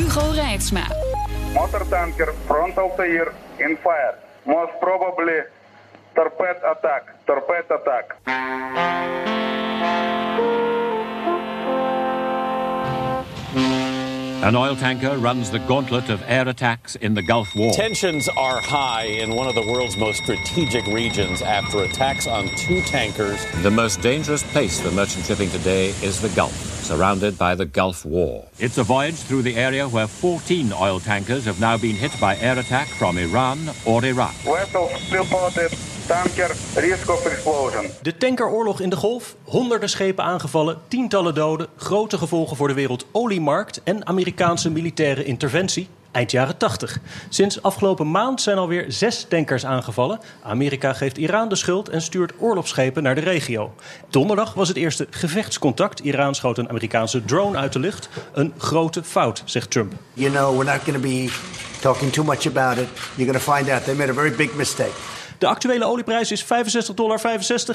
[0.00, 0.88] Hugo Reitsma.
[1.52, 4.16] Motortanker frontal tire in fire.
[4.46, 5.42] Most probably
[6.14, 7.26] torpedo attack.
[7.26, 9.29] Torpedo attack.
[14.42, 17.74] An oil tanker runs the gauntlet of air attacks in the Gulf War.
[17.74, 22.80] Tensions are high in one of the world's most strategic regions after attacks on two
[22.80, 23.44] tankers.
[23.62, 28.06] The most dangerous place for merchant shipping today is the Gulf, surrounded by the Gulf
[28.06, 28.48] War.
[28.58, 32.38] It's a voyage through the area where 14 oil tankers have now been hit by
[32.38, 34.34] air attack from Iran or Iraq.
[36.10, 37.86] Tanker risk of explosion.
[38.02, 43.82] De tankeroorlog in de Golf, honderden schepen aangevallen, tientallen doden, grote gevolgen voor de wereldoliemarkt
[43.82, 45.88] en Amerikaanse militaire interventie.
[46.10, 46.98] Eind jaren 80.
[47.28, 50.20] Sinds afgelopen maand zijn alweer zes tankers aangevallen.
[50.42, 53.74] Amerika geeft Iran de schuld en stuurt oorlogsschepen naar de regio.
[54.08, 56.00] Donderdag was het eerste gevechtscontact.
[56.00, 58.08] Iran schoot een Amerikaanse drone uit de lucht.
[58.32, 59.92] Een grote fout, zegt Trump.
[60.14, 61.32] You know, we're not going to be
[61.80, 62.88] talking too much about it.
[63.14, 65.18] You're going to find out they made a very big mistake.
[65.40, 66.48] De actuele olieprijs is 65,65
[66.94, 67.20] dollar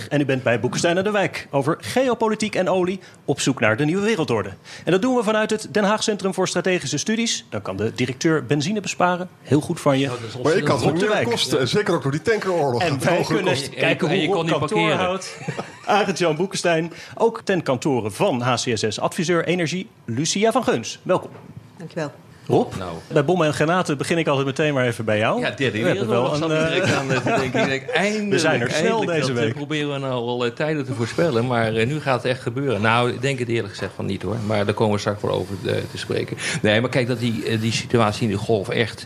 [0.09, 3.77] en u bent bij Boekenstein aan de Wijk over geopolitiek en olie op zoek naar
[3.77, 4.49] de nieuwe wereldorde.
[4.83, 7.45] En dat doen we vanuit het Den Haag Centrum voor Strategische Studies.
[7.49, 9.29] Dan kan de directeur benzine besparen.
[9.41, 10.11] Heel goed van je.
[10.43, 11.29] Maar ik kan het Op ook de meer wijk.
[11.29, 11.59] kosten.
[11.59, 12.81] En zeker ook door die tankeroorlog.
[12.81, 13.73] En wij kunnen kosten.
[13.73, 14.97] kijken en je hoe kon niet kantoor parkeren.
[15.05, 15.37] houdt.
[15.85, 20.99] Arend-Jan Boekenstein, ook ten kantoren van HCSS adviseur Energie, Lucia van Geuns.
[21.03, 21.31] Welkom.
[21.77, 22.11] Dankjewel.
[22.47, 22.91] Rob, Nou.
[23.07, 25.39] bij bommen en granaten begin ik altijd meteen maar even bij jou.
[25.39, 27.61] Ja, derde We hebben wel een, eh, direct aan eh, te denken.
[27.61, 29.53] Ik denk, eindelijk, We zijn er snel deze dat, eh, week.
[29.53, 31.47] proberen we nou al eh, tijden te voorspellen.
[31.47, 32.81] Maar eh, nu gaat het echt gebeuren.
[32.81, 34.37] Nou, ik denk het eerlijk gezegd van niet hoor.
[34.45, 36.37] Maar daar komen we straks voor over eh, te spreken.
[36.61, 39.05] Nee, maar kijk dat die, eh, die situatie in de golf echt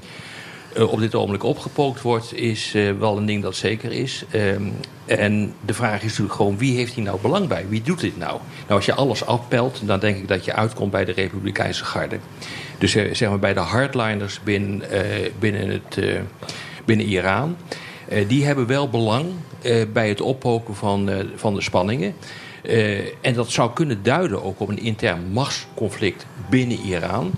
[0.73, 2.33] eh, op dit ogenblik opgepookt wordt...
[2.33, 4.23] is eh, wel een ding dat zeker is.
[4.31, 4.63] Ehm,
[5.05, 7.65] en de vraag is natuurlijk gewoon, wie heeft hier nou belang bij?
[7.69, 8.31] Wie doet dit nou?
[8.61, 12.17] Nou, als je alles afpelt, dan denk ik dat je uitkomt bij de Republikeinse garde.
[12.79, 16.19] Dus eh, zeg maar bij de hardliners binnen, eh, binnen, het, eh,
[16.85, 17.57] binnen Iran.
[18.27, 19.25] Die hebben wel belang
[19.93, 22.13] bij het oppoken van, van de spanningen.
[23.21, 27.31] En dat zou kunnen duiden ook op een intern machtsconflict binnen Iran.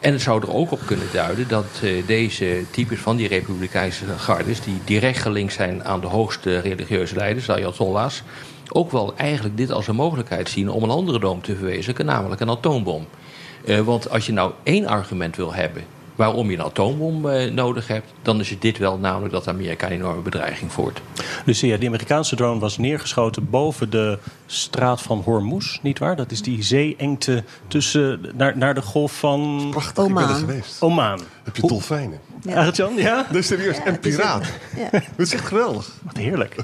[0.00, 1.66] En het zou er ook op kunnen duiden dat
[2.06, 4.60] deze types van die republikeinse gardes...
[4.60, 8.22] die direct gelinkt zijn aan de hoogste religieuze leiders, de Ayatollahs...
[8.68, 12.06] ook wel eigenlijk dit als een mogelijkheid zien om een andere droom te verwezenlijken...
[12.06, 13.06] namelijk een atoombom.
[13.64, 15.84] Eh, want als je nou één argument wil hebben
[16.20, 18.12] waarom je een atoombom eh, nodig hebt...
[18.22, 21.00] dan is het dit wel, namelijk dat Amerika een enorme bedreiging voert.
[21.44, 26.16] Lucia, die Amerikaanse drone was neergeschoten boven de straat van Hormuz, nietwaar?
[26.16, 30.38] Dat is die zeeengte tussen, naar, naar de golf van Prachtig, ik ben er Oman.
[30.38, 30.82] geweest.
[30.82, 31.20] Oman.
[31.42, 32.20] Heb je dolfijnen?
[32.42, 32.54] Ja.
[32.54, 33.26] Arend-Jan, ja?
[33.32, 33.78] Nee, serieus.
[33.84, 34.50] En piraten.
[34.76, 34.88] Ja.
[34.92, 35.90] Het is echt geweldig.
[36.02, 36.56] Wat heerlijk.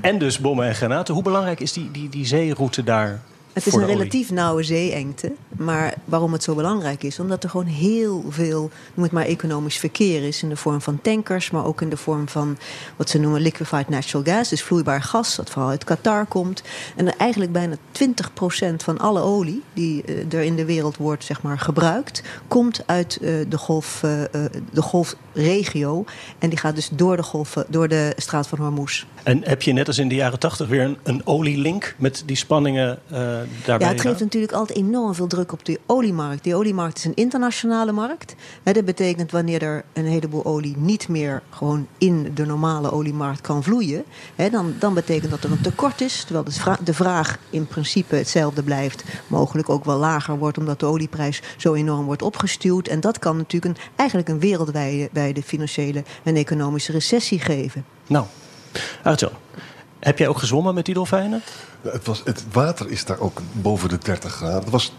[0.00, 1.14] En dus bommen en granaten.
[1.14, 3.20] Hoe belangrijk is die, die, die zeeroute daar
[3.54, 5.32] Het is een relatief nauwe zeeengte.
[5.56, 7.18] Maar waarom het zo belangrijk is?
[7.18, 10.42] Omdat er gewoon heel veel, noem het maar economisch verkeer is.
[10.42, 12.58] In de vorm van tankers, maar ook in de vorm van
[12.96, 14.48] wat ze noemen liquefied natural gas.
[14.48, 16.62] Dus vloeibaar gas, dat vooral uit Qatar komt.
[16.96, 21.24] En er eigenlijk bijna 20% van alle olie die eh, er in de wereld wordt
[21.24, 22.22] zeg maar, gebruikt...
[22.48, 24.20] komt uit eh, de, golf, eh,
[24.72, 26.04] de golfregio.
[26.38, 29.04] En die gaat dus door de, golf, door de straat van Hormuz.
[29.22, 32.36] En heb je net als in de jaren tachtig weer een, een olielink met die
[32.36, 32.98] spanningen
[33.64, 33.86] daarbij?
[33.86, 36.44] Ja, het geeft natuurlijk altijd enorm veel druk op de oliemarkt.
[36.44, 38.34] Die oliemarkt is een internationale markt.
[38.62, 43.62] Dat betekent wanneer er een heleboel olie niet meer gewoon in de normale oliemarkt kan
[43.62, 44.04] vloeien,
[44.50, 46.24] dan, dan betekent dat er een tekort is.
[46.24, 50.80] Terwijl de, vra- de vraag in principe hetzelfde blijft, mogelijk ook wel lager wordt, omdat
[50.80, 52.88] de olieprijs zo enorm wordt opgestuwd.
[52.88, 57.84] En dat kan natuurlijk een, eigenlijk een wereldwijde bij de financiële en economische recessie geven.
[58.06, 58.26] Nou,
[59.02, 59.30] Arjan,
[60.04, 61.42] heb jij ook gezwommen met die dolfijnen?
[61.82, 64.60] Het, was, het water is daar ook boven de 30 graden.
[64.60, 64.92] Het was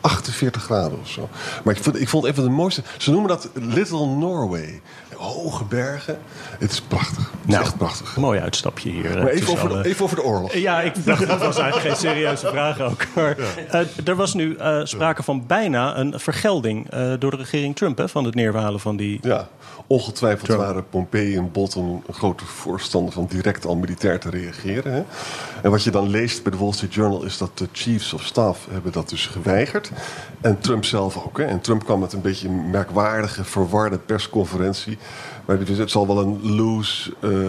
[0.00, 1.28] 48 graden of zo.
[1.64, 2.82] Maar ik vond, ik vond van de mooiste.
[2.98, 4.80] Ze noemen dat Little Norway.
[5.20, 6.18] Hoge bergen.
[6.58, 7.30] Het is prachtig.
[7.46, 8.16] is echt prachtig.
[8.16, 9.18] Mooi uitstapje hier.
[9.18, 10.54] Maar even over, de, even over de oorlog.
[10.54, 13.06] Ja, ik dacht dat was eigenlijk geen serieuze vraag ook.
[13.14, 17.76] Maar uh, er was nu uh, sprake van bijna een vergelding uh, door de regering
[17.76, 19.18] Trump hè, van het neerhalen van die.
[19.22, 19.48] Ja,
[19.86, 20.60] ongetwijfeld Trump.
[20.60, 24.92] waren Pompeo en Bolton een grote voorstander van direct al militair te reageren.
[24.92, 25.02] Hè.
[25.62, 28.22] En wat je dan leest bij de Wall Street Journal is dat de chiefs of
[28.24, 29.90] staff hebben dat dus geweigerd.
[30.40, 31.38] En Trump zelf ook.
[31.38, 31.44] Hè.
[31.44, 34.98] En Trump kwam met een beetje een merkwaardige, verwarde persconferentie.
[35.46, 37.48] Maar het zal wel een loose uh,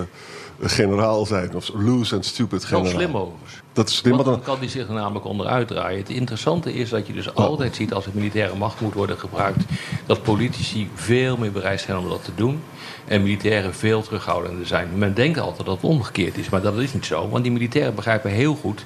[0.62, 1.56] generaal zijn.
[1.56, 2.92] Of loose en stupid generaal.
[2.92, 3.62] Slim overigens.
[3.74, 6.00] Dat is slim, Want dan kan die zich er namelijk onderuit draaien.
[6.00, 9.64] Het interessante is dat je dus altijd ziet als er militaire macht moet worden gebruikt...
[10.06, 12.62] dat politici veel meer bereid zijn om dat te doen.
[13.06, 14.90] En militairen veel terughoudender zijn.
[14.96, 17.30] Men denkt altijd dat het omgekeerd is, maar dat is niet zo.
[17.30, 18.86] Want die militairen begrijpen heel goed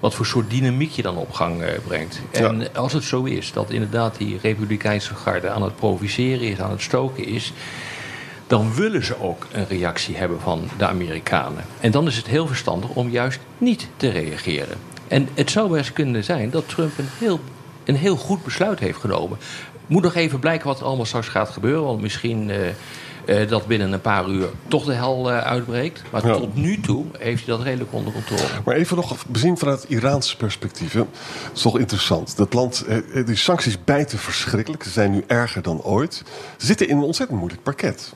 [0.00, 2.20] wat voor soort dynamiek je dan op gang uh, brengt.
[2.30, 2.66] En ja.
[2.74, 6.82] als het zo is dat inderdaad die Republikeinse garde aan het provoceren is, aan het
[6.82, 7.52] stoken is
[8.50, 11.64] dan willen ze ook een reactie hebben van de Amerikanen.
[11.80, 14.78] En dan is het heel verstandig om juist niet te reageren.
[15.08, 17.40] En het zou best kunnen zijn dat Trump een heel,
[17.84, 19.38] een heel goed besluit heeft genomen.
[19.86, 21.84] Moet nog even blijken wat er allemaal straks gaat gebeuren.
[21.84, 22.56] Want misschien uh,
[23.24, 26.02] uh, dat binnen een paar uur toch de hel uh, uitbreekt.
[26.10, 26.34] Maar ja.
[26.34, 28.42] tot nu toe heeft hij dat redelijk onder controle.
[28.64, 30.92] Maar even nog bezien vanuit het Iraanse perspectief.
[30.92, 30.98] Hè.
[30.98, 31.08] Het
[31.54, 32.36] is toch interessant.
[32.36, 32.84] Dat land,
[33.26, 34.82] die sancties bijten verschrikkelijk.
[34.82, 36.22] Ze zijn nu erger dan ooit.
[36.56, 38.14] Ze zitten in een ontzettend moeilijk parket.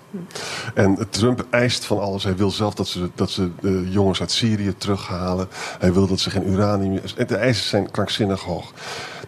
[0.74, 2.24] En Trump eist van alles.
[2.24, 5.48] Hij wil zelf dat ze, dat ze de jongens uit Syrië terughalen.
[5.78, 7.00] Hij wil dat ze geen uranium.
[7.26, 8.72] De eisen zijn krankzinnig hoog.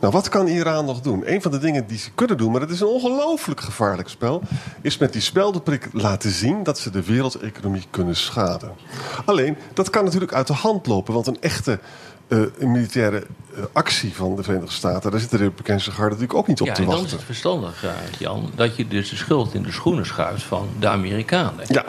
[0.01, 1.23] Nou, wat kan Iran nog doen?
[1.25, 4.43] Een van de dingen die ze kunnen doen, maar het is een ongelooflijk gevaarlijk spel,
[4.83, 8.73] is met die speldenprik laten zien dat ze de wereldeconomie kunnen schaden.
[9.25, 11.79] Alleen, dat kan natuurlijk uit de hand lopen, want een echte
[12.29, 13.27] uh, een militaire
[13.57, 16.67] uh, actie van de Verenigde Staten, daar zit de Republikeinse garde natuurlijk ook niet op
[16.67, 17.05] ja, te wachten.
[17.05, 20.07] Ja, dan is het verstandig, uh, Jan, dat je dus de schuld in de schoenen
[20.07, 21.65] schuift van de Amerikanen.
[21.69, 21.85] Ja.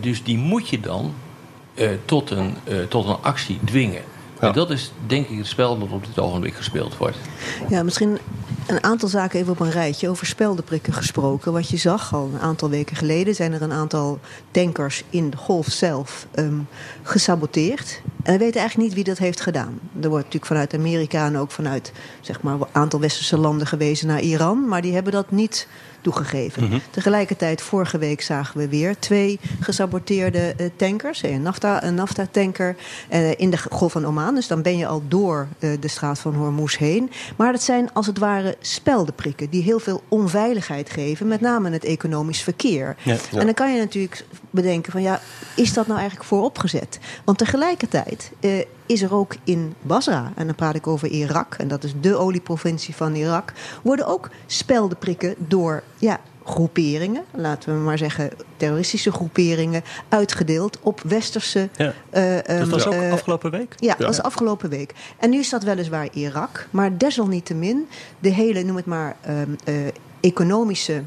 [0.00, 1.14] dus die moet je dan
[2.04, 2.56] tot, een,
[2.88, 4.02] tot een actie dwingen.
[4.42, 4.48] Ja.
[4.48, 7.16] En dat is denk ik het spel dat op dit ogenblik gespeeld wordt.
[7.68, 8.18] Ja, misschien
[8.66, 10.08] een aantal zaken even op een rijtje.
[10.08, 11.52] Over speldenprikken gesproken.
[11.52, 13.34] Wat je zag al een aantal weken geleden...
[13.34, 14.18] zijn er een aantal
[14.50, 16.68] tankers in de golf zelf um,
[17.02, 18.02] gesaboteerd.
[18.22, 19.78] En we weten eigenlijk niet wie dat heeft gedaan.
[20.00, 24.06] Er wordt natuurlijk vanuit Amerika en ook vanuit zeg maar, een aantal westerse landen gewezen
[24.06, 24.68] naar Iran.
[24.68, 25.66] Maar die hebben dat niet
[26.00, 26.62] toegegeven.
[26.62, 26.80] Mm-hmm.
[26.90, 31.22] Tegelijkertijd, vorige week zagen we weer twee gesaboteerde uh, tankers.
[31.22, 32.76] Een NAFTA, een NAFTA-tanker
[33.12, 34.34] uh, in de Golf van Oman.
[34.34, 37.10] Dus dan ben je al door uh, de straat van Hormuz heen.
[37.36, 41.28] Maar dat zijn als het ware speldenprikken die heel veel onveiligheid geven.
[41.28, 42.96] Met name het economisch verkeer.
[43.02, 43.38] Ja, ja.
[43.38, 45.20] En dan kan je natuurlijk bedenken van ja,
[45.56, 46.98] is dat nou eigenlijk vooropgezet?
[47.24, 48.30] Want tegelijkertijd
[48.86, 52.16] is er ook in Basra, en dan praat ik over Irak, en dat is de
[52.16, 53.52] olieprovincie van Irak,
[53.82, 61.68] worden ook speldenprikken door ja, groeperingen, laten we maar zeggen terroristische groeperingen, uitgedeeld op westerse.
[61.76, 61.92] Ja.
[62.46, 63.74] Uh, dat was ook uh, afgelopen week?
[63.78, 64.94] Ja, dat was afgelopen week.
[65.18, 67.88] En nu is dat weliswaar Irak, maar desalniettemin
[68.18, 69.16] de hele, noem het maar,
[69.64, 69.86] uh,
[70.20, 71.02] economische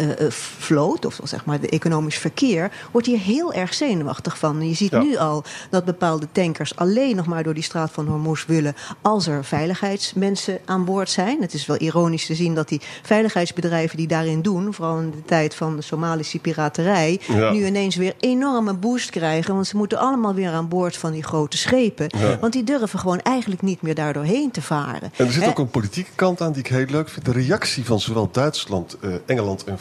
[0.00, 4.68] uh, vloot, of zeg maar de economisch verkeer, wordt hier heel erg zenuwachtig van.
[4.68, 5.02] Je ziet ja.
[5.02, 9.26] nu al dat bepaalde tankers alleen nog maar door die straat van Hormuz willen als
[9.26, 11.40] er veiligheidsmensen aan boord zijn.
[11.40, 15.24] Het is wel ironisch te zien dat die veiligheidsbedrijven die daarin doen, vooral in de
[15.24, 17.50] tijd van de Somalische piraterij, ja.
[17.50, 19.54] nu ineens weer enorme boost krijgen.
[19.54, 22.06] Want ze moeten allemaal weer aan boord van die grote schepen.
[22.18, 22.38] Ja.
[22.38, 25.12] Want die durven gewoon eigenlijk niet meer daardoor heen te varen.
[25.16, 25.48] En er zit He?
[25.48, 27.24] ook een politieke kant aan die ik heel leuk vind.
[27.24, 29.78] De reactie van zowel Duitsland, uh, Engeland en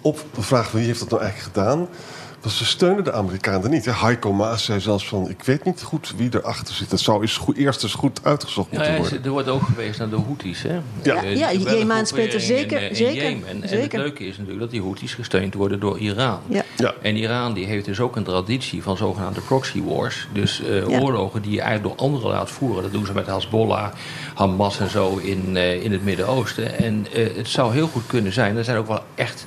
[0.00, 1.88] Op de vraag wie heeft dat nou eigenlijk gedaan.
[2.44, 4.00] Dus ze steunen de Amerikanen niet.
[4.00, 5.28] Heiko Maas zei zelfs van...
[5.30, 6.90] ik weet niet goed wie erachter zit.
[6.90, 9.24] Dat zou eens goed, eerst eens goed uitgezocht moeten ja, worden.
[9.24, 10.62] Er wordt ook geweest naar de Houthis.
[10.62, 10.78] Hè?
[11.02, 12.82] Ja, uh, ja Jemen speelt er zeker.
[12.82, 13.48] In, in zeker, Jemen.
[13.48, 13.82] En zeker.
[13.82, 16.38] het leuke is natuurlijk dat die Houthis gesteund worden door Iran.
[16.48, 16.64] Ja.
[16.76, 16.94] Ja.
[17.02, 20.28] En Iran die heeft dus ook een traditie van zogenaamde proxy wars.
[20.32, 21.00] Dus uh, ja.
[21.00, 22.82] oorlogen die je eigenlijk door anderen laat voeren.
[22.82, 23.92] Dat doen ze met Hezbollah,
[24.34, 26.78] Hamas en zo in, uh, in het Midden-Oosten.
[26.78, 28.56] En het zou heel goed kunnen zijn.
[28.56, 29.44] Er zijn ook wel echt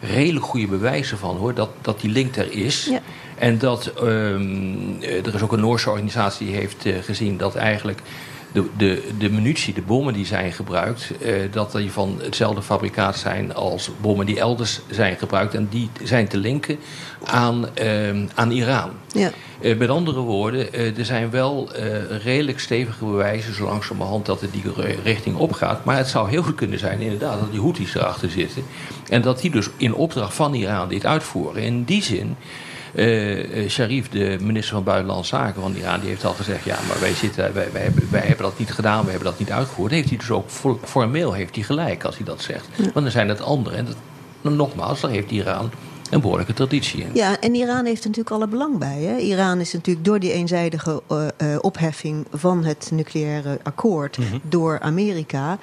[0.00, 2.84] redelijk goede bewijzen van hoor, dat, dat die link er is.
[2.84, 3.00] Ja.
[3.38, 8.00] En dat um, er is ook een Noorse organisatie die heeft uh, gezien dat eigenlijk
[8.52, 13.16] de, de, de munitie, de bommen die zijn gebruikt, uh, dat die van hetzelfde fabrikaat
[13.16, 15.54] zijn als bommen die elders zijn gebruikt.
[15.54, 16.78] En die zijn te linken
[17.24, 18.90] aan, uh, aan Iran.
[19.12, 19.30] Ja.
[19.60, 24.40] Uh, met andere woorden, uh, er zijn wel uh, redelijk stevige bewijzen zo langzamerhand dat
[24.40, 24.62] het die
[25.04, 25.84] richting opgaat.
[25.84, 28.62] Maar het zou heel goed kunnen zijn inderdaad dat die Houthis erachter zitten.
[29.08, 31.62] En dat die dus in opdracht van Iran dit uitvoeren.
[31.62, 32.36] In die zin
[32.94, 37.00] Uh, Sharif, de minister van Buitenlandse Zaken van Iran, die heeft al gezegd: ja, maar
[37.00, 39.92] wij, zitten, wij, wij, hebben, wij hebben dat niet gedaan, we hebben dat niet uitgevoerd.
[39.92, 40.50] Heeft hij dus ook
[40.82, 42.68] formeel heeft hij gelijk als hij dat zegt.
[42.76, 43.78] Want dan zijn het anderen.
[43.78, 45.70] En dat, nogmaals, daar heeft Iran
[46.10, 47.02] Een behoorlijke traditie.
[47.02, 47.08] Hè?
[47.12, 49.02] Ja, en Iran heeft er natuurlijk alle belang bij.
[49.02, 49.16] Hè?
[49.16, 54.40] Iran is natuurlijk door die eenzijdige uh, uh, opheffing van het nucleaire akkoord mm -hmm.
[54.42, 55.58] door Amerika,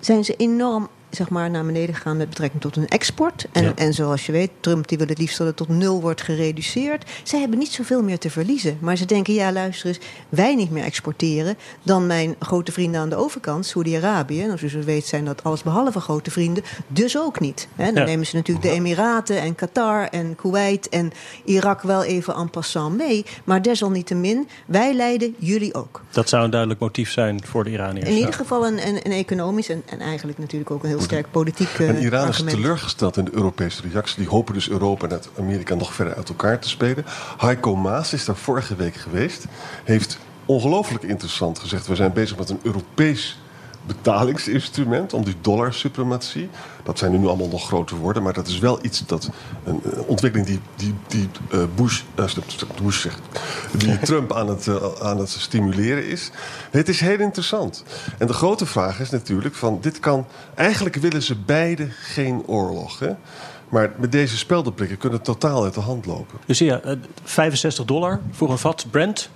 [0.00, 3.46] zijn ze enorm zeg maar, naar beneden gegaan met betrekking tot hun export.
[3.52, 3.72] En, ja.
[3.74, 7.10] en zoals je weet, Trump die wil het liefst dat het tot nul wordt gereduceerd.
[7.22, 8.78] Zij hebben niet zoveel meer te verliezen.
[8.80, 9.98] Maar ze denken, ja luister eens,
[10.28, 11.56] wij niet meer exporteren...
[11.82, 14.44] dan mijn grote vrienden aan de overkant, Saudi-Arabië.
[14.44, 16.64] Nou, zoals u weet zijn dat alles behalve grote vrienden.
[16.88, 17.68] Dus ook niet.
[17.76, 18.04] Dan ja.
[18.04, 21.12] nemen ze natuurlijk de Emiraten en Qatar en Kuwait en
[21.44, 23.24] Irak wel even en passant mee.
[23.44, 26.02] Maar desalniettemin, wij leiden, jullie ook.
[26.10, 28.08] Dat zou een duidelijk motief zijn voor de Iraniërs.
[28.08, 31.30] In ieder geval een, een, een economisch en, en eigenlijk natuurlijk ook een heel sterk
[31.30, 32.52] politiek En Iran argument.
[32.52, 34.16] is teleurgesteld in de Europese reactie.
[34.16, 37.04] Die hopen dus Europa en Amerika nog verder uit elkaar te spelen.
[37.36, 39.44] Heiko Maas is daar vorige week geweest.
[39.84, 41.86] Heeft ongelooflijk interessant gezegd...
[41.86, 43.39] we zijn bezig met een Europees
[43.86, 46.48] betalingsinstrument om die dollarsuprematie.
[46.82, 49.30] Dat zijn nu allemaal nog grote woorden, maar dat is wel iets dat
[49.64, 52.24] een ontwikkeling die, die, die uh, Bush, uh,
[52.82, 53.20] Bush zegt,
[53.76, 56.30] die Trump aan het, uh, aan het stimuleren is.
[56.70, 57.84] Het is heel interessant.
[58.18, 60.26] En de grote vraag is natuurlijk van dit kan.
[60.54, 62.98] Eigenlijk willen ze beide geen oorlog.
[62.98, 63.12] Hè?
[63.70, 66.38] Maar met deze speldenblikken kunnen het totaal uit de hand lopen.
[66.46, 66.80] Dus ja,
[67.22, 69.30] 65 dollar voor een vat Brent.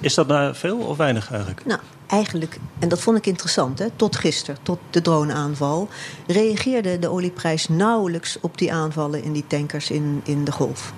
[0.00, 1.64] Is dat nou veel of weinig eigenlijk?
[1.64, 5.88] Nou, eigenlijk, en dat vond ik interessant, hè, tot gisteren, tot de droneaanval,
[6.26, 10.92] reageerde de olieprijs nauwelijks op die aanvallen in die tankers in, in de golf.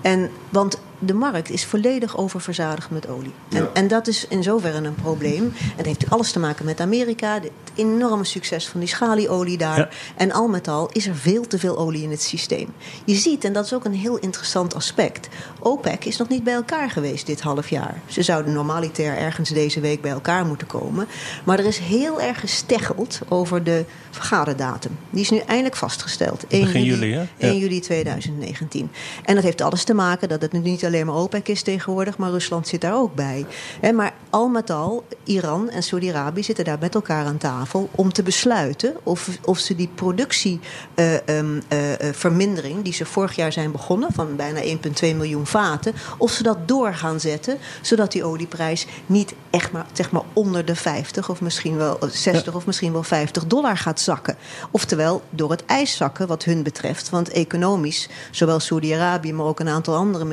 [0.00, 3.32] En, want de markt is volledig oververzadigd met olie.
[3.48, 3.70] En, ja.
[3.72, 5.42] en, dat is in zoverre een probleem.
[5.42, 9.78] En dat heeft alles te maken met Amerika, het enorme succes van die schalieolie daar.
[9.78, 9.88] Ja.
[10.16, 12.72] En al met al is er veel te veel olie in het systeem.
[13.04, 15.28] Je ziet, en dat is ook een heel interessant aspect,
[15.60, 18.00] OPEC is nog niet bij elkaar geweest dit half jaar.
[18.06, 21.06] Ze zouden normaliter ergens deze week bij elkaar moeten komen.
[21.44, 24.98] Maar er is heel erg gesteggeld over de vergaderdatum.
[25.10, 26.44] Die is nu eindelijk vastgesteld.
[26.48, 27.24] 1 Begin juli, hè?
[27.38, 27.60] 1 ja.
[27.60, 28.90] juli 2019.
[29.24, 32.18] En dat heeft alles te maken dat het nu niet alleen maar OPEC is tegenwoordig,
[32.18, 33.46] maar Rusland zit daar ook bij.
[33.80, 38.12] He, maar al met al, Iran en Saudi-Arabië zitten daar met elkaar aan tafel om
[38.12, 44.12] te besluiten of, of ze die productievermindering, uh, uh, die ze vorig jaar zijn begonnen,
[44.12, 44.68] van bijna 1,2
[45.00, 50.10] miljoen vaten, of ze dat door gaan zetten, zodat die olieprijs niet echt maar, zeg
[50.10, 52.52] maar onder de 50 of misschien wel 60 ja.
[52.52, 54.36] of misschien wel 50 dollar gaat zakken.
[54.70, 57.10] Oftewel door het ijs zakken wat hun betreft.
[57.10, 60.24] Want economisch, zowel Saudi-Arabië, maar ook een aantal andere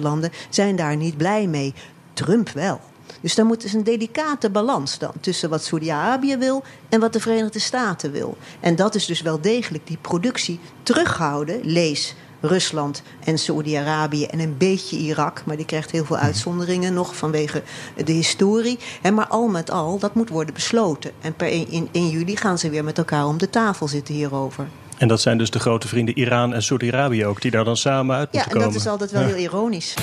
[0.00, 1.74] Midden-Oostenlanden zijn daar niet blij mee.
[2.12, 2.80] Trump wel.
[3.20, 7.20] Dus dan moet dus een delicate balans dan tussen wat Saudi-Arabië wil en wat de
[7.20, 8.36] Verenigde Staten wil.
[8.60, 11.60] En dat is dus wel degelijk die productie terughouden.
[11.62, 15.42] Lees Rusland en Saoedi-Arabië en een beetje Irak.
[15.46, 17.62] Maar die krijgt heel veel uitzonderingen nog vanwege
[18.04, 18.78] de historie.
[19.12, 21.10] Maar al met al, dat moet worden besloten.
[21.20, 24.14] En per 1, in 1 juli gaan ze weer met elkaar om de tafel zitten
[24.14, 24.68] hierover.
[25.00, 28.16] En dat zijn dus de grote vrienden Iran en Saudi-Arabië ook, die daar dan samen
[28.16, 28.60] uit moeten komen.
[28.60, 29.26] Ja, en dat is altijd wel ja.
[29.26, 29.94] heel ironisch.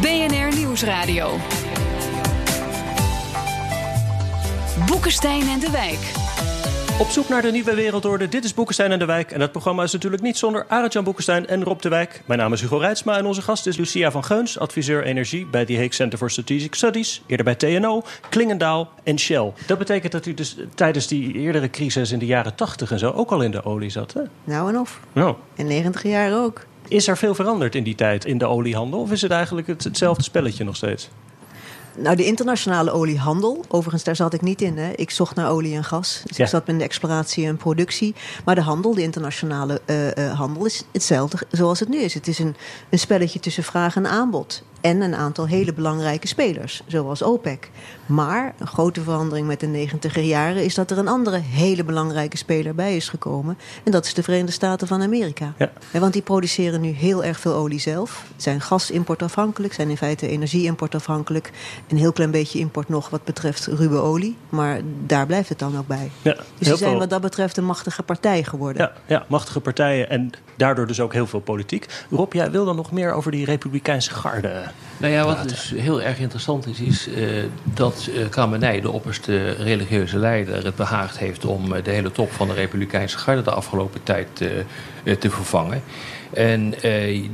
[0.00, 1.30] BNR Nieuwsradio.
[4.86, 6.29] Boekenstein en de Wijk.
[7.00, 8.28] Op zoek naar de nieuwe wereldorde.
[8.28, 9.30] Dit is Boekenstein en de Wijk.
[9.30, 12.22] En dat programma is natuurlijk niet zonder Arend-Jan Boekenstein en Rob de Wijk.
[12.26, 15.64] Mijn naam is Hugo Reitsma en onze gast is Lucia van Geuns, adviseur energie bij
[15.64, 17.22] The Hague Center for Strategic Studies.
[17.26, 19.52] Eerder bij TNO, Klingendaal en Shell.
[19.66, 23.10] Dat betekent dat u dus tijdens die eerdere crisis in de jaren 80 en zo
[23.10, 24.22] ook al in de olie zat, hè?
[24.44, 25.00] Nou en of.
[25.12, 25.34] Nou.
[25.54, 26.66] In 90 jaar ook.
[26.88, 29.00] Is er veel veranderd in die tijd in de oliehandel?
[29.00, 31.08] Of is het eigenlijk het, hetzelfde spelletje nog steeds?
[31.96, 34.78] Nou, de internationale oliehandel, overigens daar zat ik niet in.
[34.78, 34.90] Hè.
[34.90, 36.22] Ik zocht naar olie en gas.
[36.24, 36.44] Dus ja.
[36.44, 38.14] ik zat in de exploratie en productie.
[38.44, 42.14] Maar de handel, de internationale uh, uh, handel, is hetzelfde zoals het nu is.
[42.14, 42.56] Het is een,
[42.90, 44.62] een spelletje tussen vraag en aanbod.
[44.80, 47.70] En een aantal hele belangrijke spelers, zoals OPEC.
[48.06, 52.36] Maar een grote verandering met de negentiger jaren is dat er een andere hele belangrijke
[52.36, 53.58] speler bij is gekomen.
[53.84, 55.52] En dat is de Verenigde Staten van Amerika.
[55.58, 55.70] Ja.
[55.92, 58.24] Want die produceren nu heel erg veel olie zelf.
[58.36, 61.50] Zijn gasimportafhankelijk, zijn in feite energieimportafhankelijk.
[61.88, 64.36] Een heel klein beetje import nog wat betreft ruwe olie.
[64.48, 66.10] Maar daar blijft het dan ook bij.
[66.22, 68.82] Ja, dus ze zijn wat dat betreft een machtige partij geworden.
[68.82, 71.86] Ja, ja, machtige partijen en daardoor dus ook heel veel politiek.
[72.10, 74.62] Rob, jij wil dan nog meer over die Republikeinse garde.
[74.96, 79.50] Nou ja, wat dus heel erg interessant is, is uh, dat uh, Khamenei, de opperste
[79.50, 83.50] religieuze leider, het behaagd heeft om uh, de hele top van de Republikeinse garde de
[83.50, 84.44] afgelopen tijd
[85.18, 85.82] te vervangen.
[86.32, 86.74] En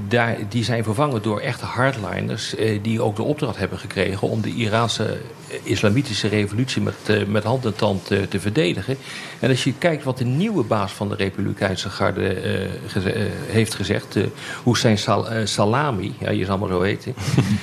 [0.08, 4.54] daar, die zijn vervangen door echte hardliners die ook de opdracht hebben gekregen om de
[4.54, 5.18] Iraanse
[5.62, 8.96] islamitische revolutie met, met hand en tand te verdedigen.
[9.40, 14.16] En als je kijkt wat de nieuwe baas van de Republikeinse Garde geze heeft gezegd,
[14.64, 17.14] Hussein Sal Salami, ja, je zal maar zo weten,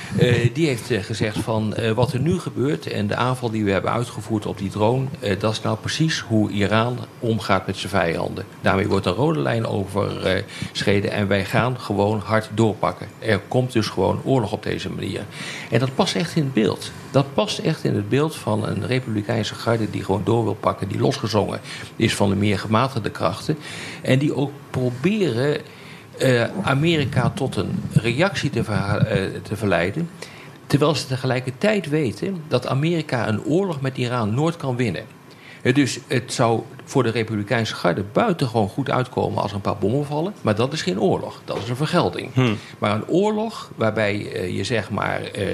[0.54, 4.46] die heeft gezegd van wat er nu gebeurt en de aanval die we hebben uitgevoerd
[4.46, 5.06] op die drone,
[5.38, 8.44] dat is nou precies hoe Iran omgaat met zijn vijanden.
[8.60, 9.66] Daarmee wordt een rode lijn
[9.96, 13.06] overschreden en wij gaan gewoon hard doorpakken.
[13.18, 15.24] Er komt dus gewoon oorlog op deze manier.
[15.70, 16.90] En dat past echt in het beeld.
[17.10, 20.88] Dat past echt in het beeld van een republikeinse garde die gewoon door wil pakken,
[20.88, 21.60] die losgezongen
[21.96, 23.56] is van de meer gematigde krachten.
[24.02, 25.60] En die ook proberen
[26.18, 30.08] uh, Amerika tot een reactie te, ver, uh, te verleiden.
[30.66, 35.04] Terwijl ze tegelijkertijd weten dat Amerika een oorlog met Iran nooit kan winnen.
[35.72, 40.06] Dus het zou voor de Republikeinse garde buitengewoon goed uitkomen als er een paar bommen
[40.06, 40.34] vallen.
[40.42, 42.34] Maar dat is geen oorlog, dat is een vergelding.
[42.34, 42.54] Hm.
[42.78, 45.46] Maar een oorlog waarbij uh, je zeg maar uh,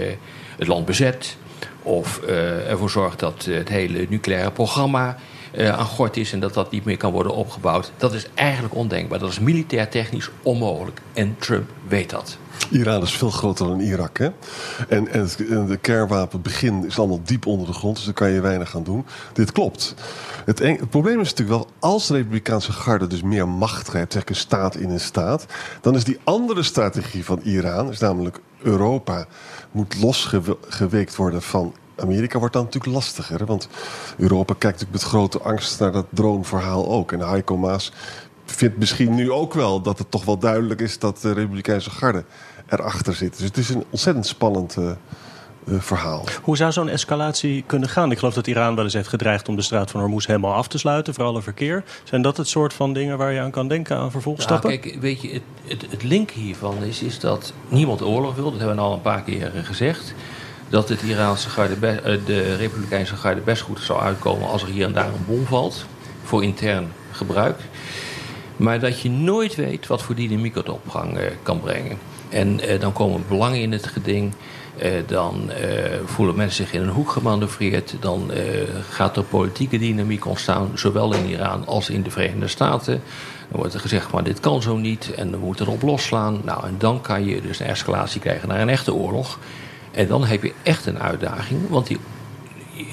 [0.56, 1.36] het land bezet.
[1.82, 5.16] Of uh, ervoor zorgt dat het hele nucleaire programma
[5.56, 7.92] aan gort is en dat dat niet meer kan worden opgebouwd.
[7.96, 9.18] Dat is eigenlijk ondenkbaar.
[9.18, 11.00] Dat is militair technisch onmogelijk.
[11.12, 12.38] En Trump weet dat.
[12.70, 14.18] Iran is veel groter dan Irak.
[14.18, 14.28] Hè?
[14.88, 15.36] En, en, het,
[15.68, 19.06] de kernwapenbegin is allemaal diep onder de grond, dus daar kan je weinig aan doen.
[19.32, 19.94] Dit klopt.
[20.44, 24.34] Het, probleem is natuurlijk wel, als de Republikeinse garde dus meer macht heeft, zeg een
[24.34, 25.46] staat in een staat,
[25.80, 29.26] dan is die andere strategie van Iran, is namelijk Europa,
[29.70, 33.46] moet losgeweekt worden van Amerika wordt dan natuurlijk lastiger.
[33.46, 33.68] Want
[34.16, 37.12] Europa kijkt natuurlijk met grote angst naar dat droneverhaal ook.
[37.12, 37.92] En Heiko Maas
[38.44, 42.24] vindt misschien nu ook wel dat het toch wel duidelijk is dat de Republikeinse garde
[42.68, 43.36] erachter zit.
[43.36, 44.90] Dus het is een ontzettend spannend uh,
[45.64, 46.24] uh, verhaal.
[46.42, 48.10] Hoe zou zo'n escalatie kunnen gaan?
[48.10, 50.68] Ik geloof dat Iran wel eens heeft gedreigd om de straat van Hormuz helemaal af
[50.68, 51.84] te sluiten voor alle verkeer.
[52.04, 54.70] Zijn dat het soort van dingen waar je aan kan denken aan vervolgstappen?
[54.70, 58.50] Ja, kijk, weet je, het, het, het link hiervan is, is dat niemand oorlog wil.
[58.50, 60.14] Dat hebben we al een paar keer gezegd
[60.70, 64.92] dat het Iraanse garde, de Republikeinse garde best goed zou uitkomen als er hier en
[64.92, 65.84] daar een bom valt
[66.22, 67.58] voor intern gebruik.
[68.56, 71.98] Maar dat je nooit weet wat voor dynamiek het op gang uh, kan brengen.
[72.28, 74.32] En uh, dan komen belangen in het geding.
[75.06, 75.50] Dan
[76.04, 77.94] voelen mensen zich in een hoek gemanoeuvreerd.
[78.00, 78.30] Dan
[78.90, 83.02] gaat er politieke dynamiek ontstaan, zowel in Iran als in de Verenigde Staten.
[83.48, 86.40] Dan wordt er gezegd, maar dit kan zo niet en we moeten erop losslaan.
[86.44, 89.38] Nou, en dan kan je dus een escalatie krijgen naar een echte oorlog.
[89.90, 91.98] En dan heb je echt een uitdaging, want die,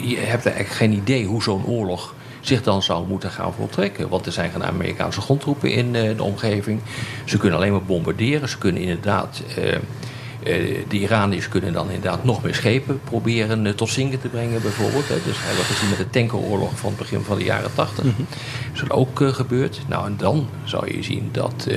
[0.02, 4.10] je hebt eigenlijk geen idee hoe zo'n oorlog zich dan zou moeten gaan voltrekken.
[4.10, 6.80] Want er zijn geen Amerikaanse grondtroepen in uh, de omgeving.
[7.26, 8.50] Ze kunnen alleen maar bombarderen.
[8.50, 9.42] Ze kunnen inderdaad.
[9.58, 9.76] Uh,
[10.88, 15.08] de Iraniërs kunnen dan inderdaad nog meer schepen proberen uh, tot zinken te brengen, bijvoorbeeld.
[15.08, 15.16] Hè.
[15.26, 18.04] Dus hebben we gezien met de tankeroorlog van het begin van de jaren 80.
[18.04, 18.26] Mm -hmm.
[18.74, 19.82] Is dat ook uh, gebeurd?
[19.88, 21.68] Nou, en dan zou je zien dat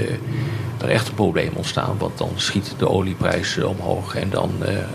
[0.81, 1.99] er echt een probleem ontstaan.
[1.99, 4.51] Want dan schiet de olieprijs omhoog en dan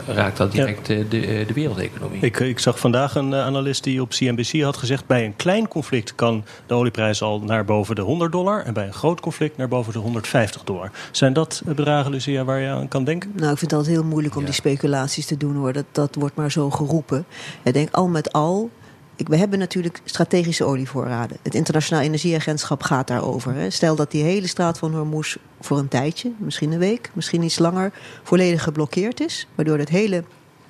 [0.07, 0.95] raakt dat direct ja.
[1.09, 2.21] de, de wereldeconomie.
[2.21, 5.07] Ik, ik zag vandaag een analist die op CNBC had gezegd...
[5.07, 8.63] bij een klein conflict kan de olieprijs al naar boven de 100 dollar...
[8.63, 10.91] en bij een groot conflict naar boven de 150 dollar.
[11.11, 13.31] Zijn dat bedragen, Lucia, waar je aan kan denken?
[13.35, 14.45] Nou, ik vind altijd heel moeilijk om ja.
[14.45, 15.73] die speculaties te doen hoor.
[15.73, 17.25] Dat, dat wordt maar zo geroepen.
[17.63, 18.69] Ik denk al met al.
[19.15, 21.37] Ik, we hebben natuurlijk strategische olievoorraden.
[21.41, 23.53] Het Internationaal Energieagentschap gaat daarover.
[23.53, 23.69] Hè.
[23.69, 27.59] Stel dat die hele straat van Hormuz voor een tijdje, misschien een week, misschien iets
[27.59, 27.91] langer,
[28.23, 29.47] volledig geblokkeerd is.
[29.55, 30.23] Waardoor het hele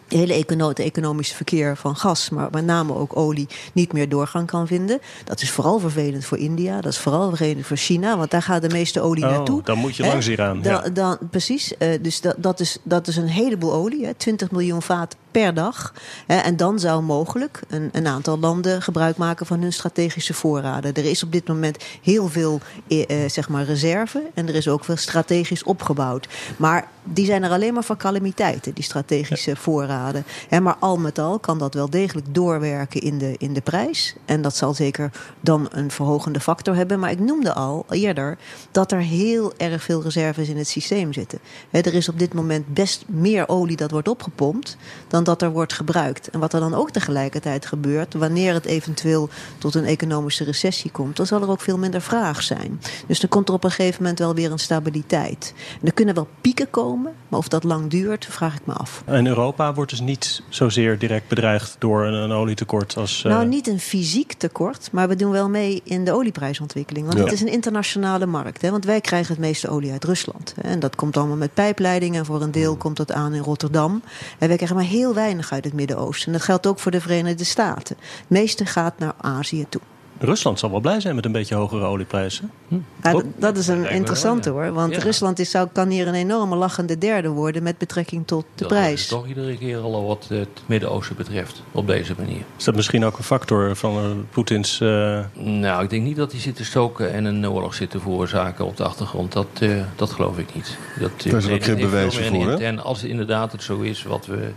[0.07, 4.47] het hele econo economische verkeer van gas, maar met name ook olie, niet meer doorgang
[4.47, 4.99] kan vinden.
[5.23, 8.61] Dat is vooral vervelend voor India, dat is vooral vervelend voor China, want daar gaat
[8.61, 9.61] de meeste olie oh, naartoe.
[9.63, 10.61] Dan moet je langs Iran.
[10.61, 10.89] Dan, ja.
[10.89, 14.81] dan, precies, uh, dus dat, dat, is, dat is een heleboel olie, hè, 20 miljoen
[14.81, 15.93] vaat per dag.
[16.25, 20.93] En dan zou mogelijk een, een, aantal landen gebruik maken van hun strategische voorraden.
[20.93, 24.83] Er is op dit moment heel veel uh, zeg maar reserve en er is ook
[24.83, 26.27] veel strategisch opgebouwd.
[26.57, 30.25] Maar die zijn er alleen maar voor calamiteiten, die strategische voorraden.
[30.61, 34.15] Maar al met al kan dat wel degelijk doorwerken in de, in de prijs.
[34.25, 36.99] En dat zal zeker dan een verhogende factor hebben.
[36.99, 38.37] Maar ik noemde al eerder
[38.71, 41.39] dat er heel erg veel reserves in het systeem zitten.
[41.71, 45.73] Er is op dit moment best meer olie dat wordt opgepompt dan dat er wordt
[45.73, 46.29] gebruikt.
[46.29, 51.15] En wat er dan ook tegelijkertijd gebeurt, wanneer het eventueel tot een economische recessie komt,
[51.15, 52.81] dan zal er ook veel minder vraag zijn.
[53.07, 55.53] Dus dan komt er op een gegeven moment wel weer een stabiliteit.
[55.81, 59.03] En er kunnen wel pieken komen, maar of dat lang duurt, vraag ik me af.
[59.05, 63.23] En Europa wordt dus niet zozeer direct bedreigd door een, een olietekort als.
[63.23, 63.31] Uh...
[63.31, 67.05] Nou, niet een fysiek tekort, maar we doen wel mee in de olieprijsontwikkeling.
[67.05, 67.23] Want ja.
[67.23, 68.61] het is een internationale markt.
[68.61, 68.71] Hè?
[68.71, 70.53] Want wij krijgen het meeste olie uit Rusland.
[70.61, 70.69] Hè?
[70.69, 72.19] En dat komt allemaal met pijpleidingen.
[72.19, 74.01] En voor een deel komt dat aan in Rotterdam.
[74.39, 76.27] En wij krijgen maar heel weinig uit het Midden-Oosten.
[76.27, 77.95] En dat geldt ook voor de Verenigde Staten.
[77.99, 79.81] Het meeste gaat naar Azië toe.
[80.19, 82.51] Rusland zal wel blij zijn met een beetje hogere olieprijzen.
[82.67, 83.21] Ja, Toch?
[83.21, 84.65] d- dat is een interessante wel, ja.
[84.67, 84.75] hoor.
[84.75, 85.01] Want Ja.
[85.01, 88.67] Rusland is, zou, kan hier een enorme lachende derde worden met betrekking tot de Dat
[88.67, 89.01] prijs.
[89.01, 91.61] is toch iedere keer al wat het Midden-Oosten betreft.
[91.71, 92.41] Op deze manier.
[92.57, 94.81] Is dat misschien ook een factor van eh, Poetins...
[94.81, 97.99] eh, Nou, ik denk niet dat hij zit te stoken en een oorlog zit te
[97.99, 99.31] veroorzaken op de achtergrond.
[99.31, 100.77] Dat, eh, dat geloof ik niet.
[100.99, 102.51] Dat, Daar zijn nee, ook geen dat bewijzen meer voor, hè?
[102.51, 104.49] intern- als inderdaad het zo is wat we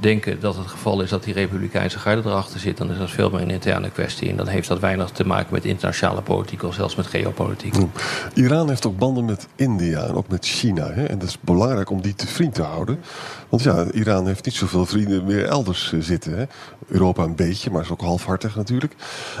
[0.00, 3.30] denken dat het geval is dat die Republikeinse garde erachter zit, dan is dat veel
[3.30, 4.30] meer een interne kwestie.
[4.30, 7.74] En dan heeft dat weinig te maken met internationale politiek of zelfs met geopolitiek.
[8.34, 10.90] Iran heeft ook banden met India en ook met China.
[10.92, 11.04] Hè?
[11.04, 13.00] En dat is belangrijk om die te vriend te houden.
[13.48, 16.38] Want ja, Iran heeft niet zoveel vrienden meer elders eh, zitten.
[16.38, 16.44] Hè?
[16.86, 18.94] Europa een beetje, maar is ook halfhartig natuurlijk.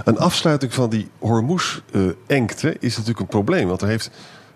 [0.04, 3.68] Een afsluiting van die Hormuz-engte is natuurlijk een probleem.
[3.68, 4.10] Want er heeft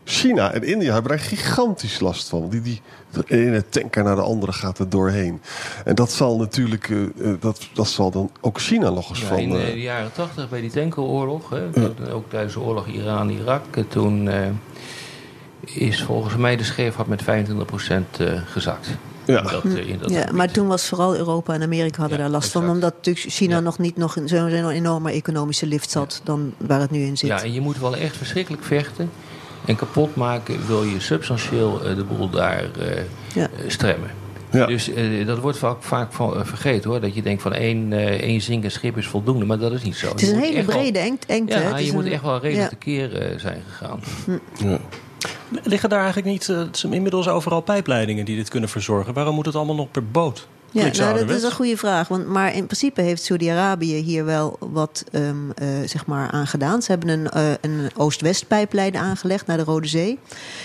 [0.05, 2.49] China en India hebben er gigantisch last van.
[2.49, 5.41] Die, die, de ene tanker naar de andere gaat er doorheen.
[5.85, 9.27] En dat zal natuurlijk, eh, eh, dat, dat zal dan ook China nog eens Ja,
[9.27, 9.39] van...
[9.39, 11.69] in eh, eh, de jaren tachtig bij die tankeroorlog, hè,
[12.13, 14.47] ook tijdens de oorlog Iran-Irak, toen eh,
[15.65, 17.27] is volgens mij de scheepvaart met 25%
[18.19, 18.89] eh, gezakt.
[19.25, 19.39] Ja.
[19.39, 22.51] In dat, in dat Ja, maar toen was vooral Europa en Amerika hadden daar last
[22.51, 22.69] van.
[22.69, 26.81] Omdat natuurlijk China nog niet nog in zo'n zo'n enorme economische lift zat dan waar
[26.81, 27.29] het nu in zit.
[27.29, 29.11] Ja, en je moet wel echt verschrikkelijk vechten
[29.65, 32.97] en kapot maken, wil je substantieel eh, de boel daar eh,
[33.35, 33.49] Ja.
[33.59, 34.11] eh, stremmen.
[34.51, 37.01] Dus eh, dat wordt vaak, vaak van, vergeten hoor.
[37.01, 39.45] Dat je denkt van één, eh één zinkend schip is voldoende.
[39.45, 40.09] Maar dat is niet zo.
[40.09, 41.35] Het is een hele brede engte.
[41.47, 42.77] Ja, Het je moet een- echt wel redelijk ja.
[42.79, 44.01] tekeer eh, zijn gegaan.
[45.63, 46.55] Liggen daar eigenlijk niet
[46.91, 49.15] inmiddels overal pijpleidingen die dit kunnen verzorgen?
[49.15, 50.49] Waarom moet het allemaal nog per boot?
[50.75, 52.09] Ja, nou, dat is een goede vraag.
[52.09, 56.83] Want, maar in principe heeft Saudi-Arabië hier wel wat ehm, eh, zeg maar aan gedaan.
[56.83, 60.19] Ze hebben een, eh, een Oost-West pijplijn aangelegd naar de Rode Zee.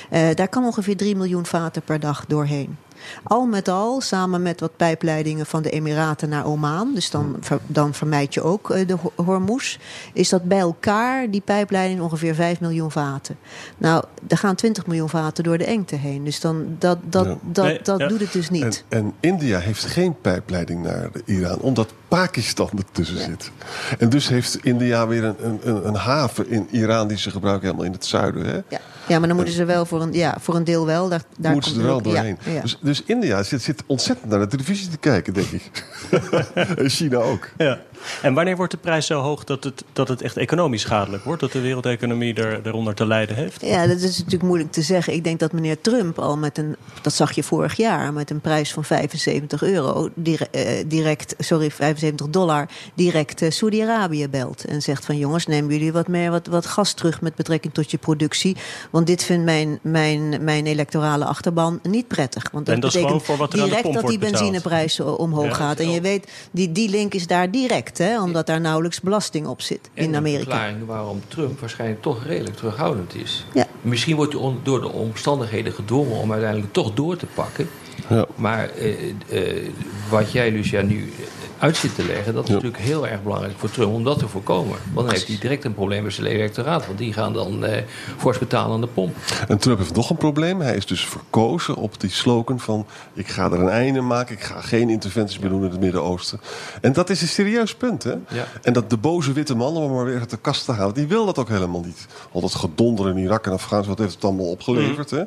[0.09, 2.77] Eh, daar kan ongeveer 3 miljoen vaten per dag doorheen.
[3.23, 7.59] Al met al, samen met wat pijpleidingen van de Emiraten naar Oman, dus dan, ver-
[7.67, 9.77] dan vermijd je ook eh, de Ho- Hormuz,
[10.13, 13.37] is dat bij elkaar, die pijpleiding, ongeveer 5 miljoen vaten.
[13.77, 16.23] Nou, er gaan 20 miljoen vaten door de engte heen.
[16.23, 17.35] Dus dan, dat, dat, Ja.
[17.41, 18.07] dat, Nee, dat ja.
[18.07, 18.83] doet het dus niet.
[18.89, 23.51] En, en India heeft geen pijpleiding naar de Iran, omdat Pakistan ertussen zit.
[23.99, 27.65] En dus heeft India weer een, een- een, een haven in Iran die ze gebruiken
[27.65, 28.45] helemaal in het zuiden.
[28.45, 28.59] Hè?
[28.67, 28.79] Ja.
[29.09, 31.09] Ja, maar dan moeten ze wel voor een, ja, voor een deel wel.
[31.09, 32.55] Daar, daar Moeten ze komt er wel ja, doorheen.
[32.55, 32.61] ja.
[32.61, 35.71] Dus, dus India zit, zit ontzettend naar de televisie te kijken, denk ik.
[36.77, 37.49] en China ook.
[37.57, 37.79] Ja.
[38.21, 41.41] En wanneer wordt de prijs zo hoog dat het, dat het echt economisch schadelijk wordt?
[41.41, 43.61] Dat de wereldeconomie er, eronder te lijden heeft?
[43.65, 45.13] Ja, dat is natuurlijk moeilijk te zeggen.
[45.13, 48.41] Ik denk dat meneer Trump al met een, dat zag je vorig jaar, met een
[48.41, 54.65] prijs van 75 euro, direct, direct sorry, 75 dollar, direct eh, Saudi-Arabië belt.
[54.65, 57.91] En zegt van jongens, nemen jullie wat meer wat, wat gas terug met betrekking tot
[57.91, 58.57] je productie.
[58.89, 62.43] Want dit vindt mijn, mijn, mijn electorale achterban niet prettig.
[62.51, 64.09] Want dat, En dat is betekent gewoon voor wat er aan de direct pomp dat
[64.09, 64.37] die betaald.
[64.43, 65.79] benzineprijs o- omhoog Ja, gaat.
[65.79, 69.61] En je weet, die, die link is daar direct, hè, omdat daar nauwelijks belasting op
[69.61, 70.43] zit En in een Amerika.
[70.43, 73.45] verklaring waarom Trump waarschijnlijk toch redelijk terughoudend is.
[73.53, 73.67] Ja.
[73.81, 77.69] Misschien wordt hij door de omstandigheden gedwongen om uiteindelijk toch door te pakken.
[78.09, 78.25] Ja.
[78.35, 79.67] Maar eh, eh,
[80.09, 81.13] wat jij, Lucia, nu
[81.59, 84.27] uit zit te leggen, dat is natuurlijk heel erg belangrijk voor Trump om dat te
[84.27, 84.77] voorkomen.
[84.93, 87.83] Want dan heeft hij direct een probleem met zijn electoraat, want die gaan dan eh
[88.17, 89.15] fors betalen aan de pomp.
[89.47, 90.61] En Trump heeft nog een probleem.
[90.61, 92.85] Hij is dus verkozen op die slogan van...
[93.13, 96.41] ik ga er een einde maken, ik ga geen interventies meer doen in het Midden-Oosten.
[96.81, 98.15] En dat is een serieus punt, hè?
[98.29, 98.45] Ja.
[98.61, 100.93] En dat de boze witte man, om hem maar weer uit de kast te halen...
[100.93, 102.07] die wil dat ook helemaal niet.
[102.31, 105.23] Al dat gedonder in Irak en Afghanistan, wat heeft het allemaal opgeleverd, hè?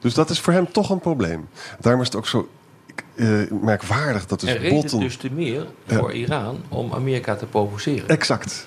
[0.00, 1.48] Dus dat is voor hem toch een probleem.
[1.80, 2.48] Daarom is het ook zo
[3.14, 3.28] eh,
[3.62, 5.00] merkwaardig dat dus reden Bolton...
[5.00, 8.08] dus te meer voor Iran om Amerika te provoceren.
[8.08, 8.66] Exact.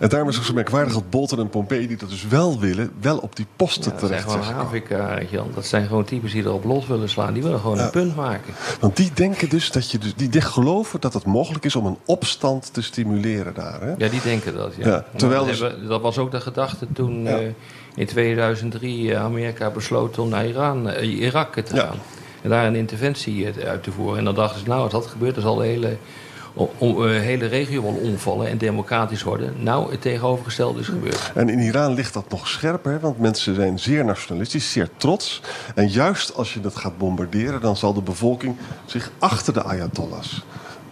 [0.00, 1.86] En daarom is het ook zo merkwaardig dat Bolton en Pompeo...
[1.86, 5.26] die dat dus wel willen, wel op die posten Ja, dat zijn terecht gewoon zijn
[5.30, 5.50] Jan.
[5.54, 7.32] Dat zijn gewoon types die erop los willen slaan.
[7.32, 7.84] Die willen gewoon Ja.
[7.84, 8.54] een punt maken.
[8.80, 11.98] Want die denken dus dat je dus, die geloven dat het mogelijk is om een
[12.04, 13.80] opstand te stimuleren daar.
[13.80, 13.94] Hè?
[13.98, 14.74] Ja, die denken dat.
[14.78, 15.04] Ja.
[15.16, 17.36] Terwijl Nou, dus- hebben- dat was ook de gedachte toen eh,
[17.94, 21.96] in 2003 eh, Amerika besloot om naar Iran, Irak te gaan.
[22.42, 24.18] En daar een interventie eh, uit te voeren.
[24.18, 25.96] En dan dachten ze, nou, als dat gebeurt, dan zal de hele,
[26.54, 29.54] o- o- eh, hele regio wel omvallen en democratisch worden.
[29.58, 31.30] Nou, het tegenovergestelde is gebeurd.
[31.34, 35.40] En in Iran ligt dat nog scherper, want mensen zijn zeer nationalistisch, zeer trots.
[35.74, 40.44] En juist als je dat gaat bombarderen, dan zal de bevolking zich achter de Ayatollahs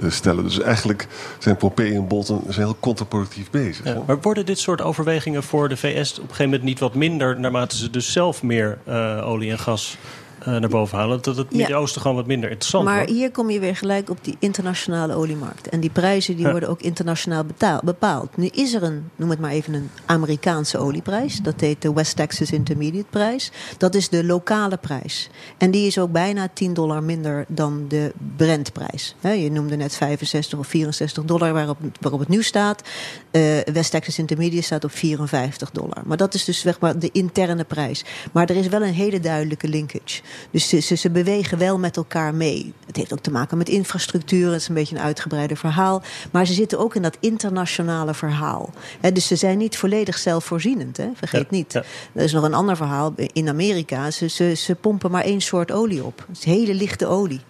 [0.03, 0.45] eh, stellen.
[0.45, 1.07] Dus eigenlijk
[1.39, 3.85] zijn Pompeo en Bolton zijn heel contraproductief bezig.
[3.85, 6.95] Ja, maar worden dit soort overwegingen voor de VS op een gegeven moment niet wat
[6.95, 7.41] minder...
[7.41, 9.97] naarmate ze dus zelf meer eh, olie en gas
[10.45, 11.23] naar boven halen.
[11.23, 11.57] Dat het Ja.
[11.57, 13.11] Midden-Oosten gewoon wat minder interessant Maar wordt.
[13.11, 15.69] hier kom je weer gelijk op die internationale oliemarkt.
[15.69, 16.51] En die prijzen die Ja.
[16.51, 17.45] worden ook internationaal
[17.85, 18.37] bepaald.
[18.37, 21.39] Nu is er een, noem het maar even, een Amerikaanse olieprijs.
[21.43, 23.51] Dat heet de West Texas Intermediate prijs.
[23.79, 25.29] Dat is de lokale prijs.
[25.59, 29.15] En die is ook bijna 10 dollar minder dan de Brentprijs.
[29.21, 32.83] Je noemde net 65 of 64 dollar waarop, waarop het nu staat.
[33.31, 36.03] Eh, West Texas Intermediate staat op 54 dollar.
[36.07, 38.05] Maar dat is dus zeg maar de interne prijs.
[38.33, 40.21] Maar er is wel een hele duidelijke linkage.
[40.51, 42.73] Dus ze, ze, ze bewegen wel met elkaar mee.
[42.87, 44.53] Het heeft ook te maken met infrastructuur.
[44.53, 46.03] Het is een beetje een uitgebreider verhaal.
[46.31, 48.71] Maar ze zitten ook in dat internationale verhaal.
[49.13, 50.97] Dus ze zijn niet volledig zelfvoorzienend.
[50.97, 51.09] Hè?
[51.15, 51.73] Vergeet Ja, niet.
[51.73, 51.83] ja.
[52.13, 53.15] Er is nog een ander verhaal.
[53.33, 56.25] In Amerika, ze, ze, ze pompen maar één soort olie op.
[56.29, 57.41] Het is hele lichte olie.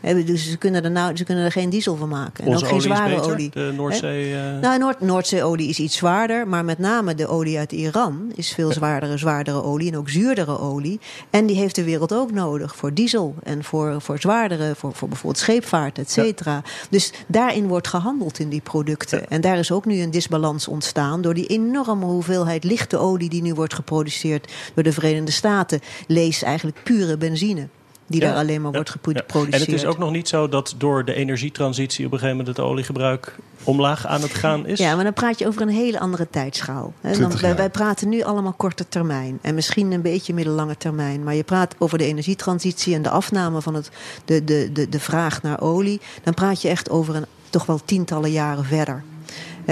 [0.00, 2.44] Dus ze kunnen, er nou, ze kunnen er geen diesel van maken.
[2.44, 3.50] En Onze ook geen zware beter, olie.
[3.50, 3.72] de?
[3.76, 4.34] Noordzee...
[4.34, 8.52] eh, Nou, Noord Noordzeeolie is iets zwaarder, maar met name de olie uit Iran is
[8.52, 11.00] veel zwaardere, zwaardere olie en ook zuurdere olie.
[11.30, 15.08] En die heeft de wereld ook nodig voor diesel en voor, voor zwaardere, voor, voor
[15.08, 16.62] bijvoorbeeld scheepvaart, et cetera.
[16.90, 19.28] Dus daarin wordt gehandeld in die producten.
[19.30, 23.42] En daar is ook nu een disbalans ontstaan door die enorme hoeveelheid lichte olie die
[23.42, 25.80] nu wordt geproduceerd door de Verenigde Staten.
[26.06, 27.68] Lees eigenlijk pure benzine.
[28.08, 29.52] Die Ja, daar alleen maar ja, wordt geproduceerd.
[29.52, 32.56] En het is ook nog niet zo dat door de energietransitie op een gegeven moment
[32.56, 34.78] het oliegebruik omlaag aan het gaan is.
[34.78, 36.92] Ja, maar dan praat je over een hele andere tijdschaal.
[37.00, 37.08] Hè.
[37.08, 37.58] Dan, 20 wij, jaar.
[37.58, 39.38] wij praten nu allemaal korte termijn.
[39.42, 41.24] En misschien een beetje middellange termijn.
[41.24, 43.90] Maar je praat over de energietransitie en de afname van het,
[44.24, 46.00] de, de, de, de vraag naar olie.
[46.22, 49.02] Dan praat je echt over een, toch wel tientallen jaren verder.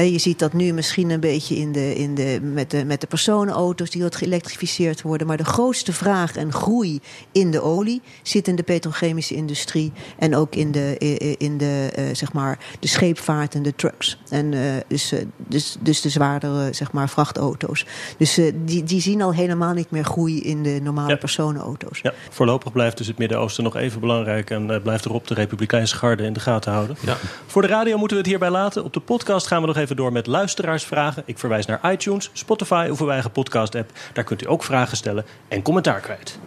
[0.05, 3.07] Je ziet dat nu misschien een beetje in de, in de, met, de, met de
[3.07, 5.27] personenauto's die wat geëlektrificeerd worden.
[5.27, 7.01] Maar de grootste vraag en groei
[7.33, 9.93] in de olie zit in de petrochemische industrie.
[10.19, 10.99] En ook in de,
[11.39, 14.19] in de, eh, zeg maar, de scheepvaart en de trucks.
[14.29, 17.87] En eh, dus, eh, dus, dus de zwaardere zeg maar, vrachtauto's.
[18.19, 21.17] Dus eh, die, die zien al helemaal niet meer groei in de normale Ja.
[21.17, 21.99] personenauto's.
[22.03, 26.23] Ja, voorlopig blijft dus het Midden-Oosten nog even belangrijk en blijft erop de Republikeinse garde
[26.23, 26.97] in de gaten houden.
[27.01, 27.17] Ja.
[27.47, 28.85] Voor de radio moeten we het hierbij laten.
[28.85, 31.23] Op de podcast gaan we nog even door met luisteraarsvragen.
[31.27, 33.91] Ik verwijs naar iTunes, Spotify of uw eigen podcast-app.
[34.13, 36.39] Daar kunt u ook vragen stellen en commentaar kwijt.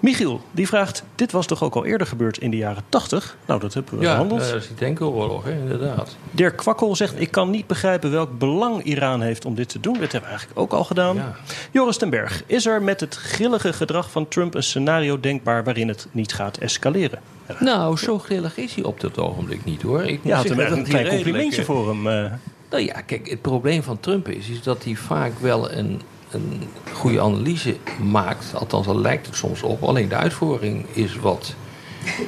[0.00, 3.36] Michiel, die vraagt: Dit was toch ook al eerder gebeurd in de jaren 80?
[3.46, 4.40] Nou, dat hebben we Ja, behandeld.
[4.40, 6.16] eh, dat is die tankeroorlog, hè, inderdaad.
[6.30, 9.92] Dirk Kwakkel zegt: Ik kan niet begrijpen welk belang Iran heeft om dit te doen.
[9.92, 11.16] Dat hebben we eigenlijk ook al gedaan.
[11.16, 11.34] Ja.
[11.70, 15.88] Joris ten Berg, is er met het grillige gedrag van Trump een scenario denkbaar waarin
[15.88, 17.18] het niet gaat escaleren?
[17.60, 20.02] Nou, zo grillig is hij op dit ogenblik niet hoor.
[20.02, 22.06] Ik moet Ja, zeggen een dat klein complimentje redelijk, voor hem.
[22.06, 22.24] eh.
[22.24, 22.32] eh,
[22.70, 26.62] Nou ja, kijk, het probleem van Trump is, is dat hij vaak wel een, een
[26.92, 27.76] goede analyse
[28.10, 28.54] maakt.
[28.54, 29.82] Althans, daar lijkt het soms op.
[29.82, 31.54] Alleen de uitvoering is wat.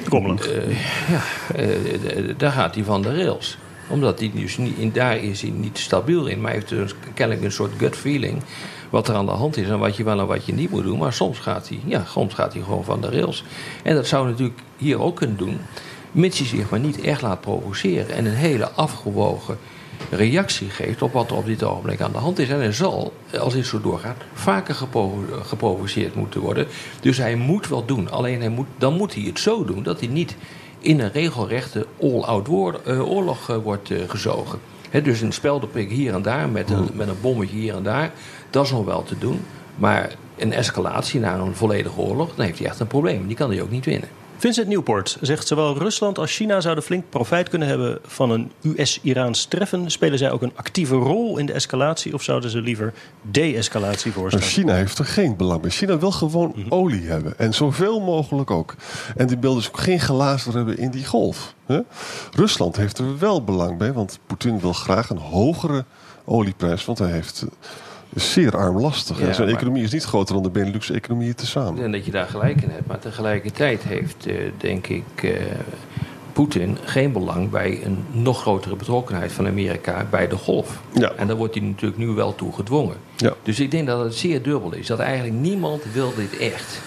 [0.09, 0.45] Kommelijk.
[0.45, 0.77] eh,
[1.09, 1.21] ja,
[1.55, 3.57] eh, daar gaat hij van de rails.
[3.87, 6.41] Omdat hij dus niet, in, daar is hij niet stabiel in.
[6.41, 8.41] Maar hij heeft dus kennelijk een soort gut feeling.
[8.89, 10.83] Wat er aan de hand is en wat je wel en wat je niet moet
[10.83, 10.99] doen.
[10.99, 13.43] Maar soms gaat hij, ja, soms gaat hij gewoon van de rails.
[13.83, 15.57] En dat zou natuurlijk hier ook kunnen doen.
[16.11, 18.15] Mits hij zich maar niet echt laat provoceren.
[18.15, 19.57] En een hele afgewogen
[20.09, 22.49] reactie geeft op wat er op dit ogenblik aan de hand is.
[22.49, 26.67] En hij zal, als dit zo doorgaat, vaker geprovo- geprovoceerd moeten worden.
[27.01, 28.11] Dus hij moet wat doen.
[28.11, 30.35] Alleen hij moet, dan moet hij het zo doen dat hij niet
[30.79, 32.47] in een regelrechte all-out
[32.85, 34.59] eh, oorlog eh, wordt eh, gezogen.
[35.03, 38.11] Dus een speldenprik hier en daar met een, met een bommetje hier en daar,
[38.49, 39.39] dat is nog wel te doen.
[39.75, 43.27] Maar een escalatie naar een volledige oorlog, dan heeft hij echt een probleem.
[43.27, 44.09] Die kan hij ook niet winnen.
[44.41, 49.45] Vincent Newport zegt zowel Rusland als China zouden flink profijt kunnen hebben van een US-Iraans
[49.45, 49.91] treffen.
[49.91, 52.93] Spelen zij ook een actieve rol in de escalatie of zouden ze liever
[53.31, 54.47] de-escalatie voorstellen?
[54.47, 55.69] China heeft er geen belang bij.
[55.69, 56.65] China wil gewoon Mhm.
[56.71, 57.33] olie hebben.
[57.37, 58.75] En zoveel mogelijk ook.
[59.15, 61.53] En die wil dus ook geen glazen hebben in die golf.
[61.65, 61.79] Hè?
[62.31, 63.93] Rusland heeft er wel belang bij.
[63.93, 65.85] Want Poetin wil graag een hogere
[66.25, 66.85] olieprijs.
[66.85, 67.45] Want hij heeft...
[68.13, 69.19] is zeer armlastig.
[69.19, 71.83] Ja, en zijn maar- economie is niet groter dan de Benelux-economieën tezamen.
[71.83, 72.87] En dat je daar gelijk in hebt.
[72.87, 75.31] Maar tegelijkertijd heeft, eh, denk ik, eh,
[76.33, 80.81] Poetin geen belang bij een nog grotere betrokkenheid van Amerika bij de golf.
[80.93, 81.11] Ja.
[81.11, 82.95] En daar wordt hij natuurlijk nu wel toe gedwongen.
[83.15, 83.33] Ja.
[83.43, 84.87] Dus ik denk dat het zeer dubbel is.
[84.87, 86.81] Dat eigenlijk niemand wil dit echt.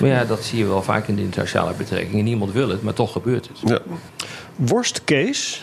[0.00, 2.24] Maar ja, dat zie je wel vaak in de internationale betrekkingen.
[2.24, 3.70] Niemand wil het, maar toch gebeurt het.
[3.70, 3.78] Ja,
[4.66, 5.58] Worst case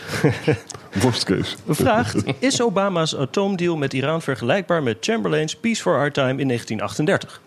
[1.00, 1.56] worstcase.
[1.84, 7.40] vraagt: Is Obama's atoomdeal met Iran vergelijkbaar met Chamberlain's Peace for Our Time in 1938?